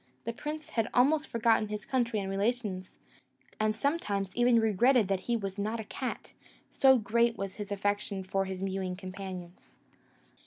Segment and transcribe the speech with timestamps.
[0.23, 2.97] The prince had almost forgotten his country and relations,
[3.59, 6.33] and sometimes even regretted that he was not a cat,
[6.71, 9.75] so great was his affection for his mewing companions.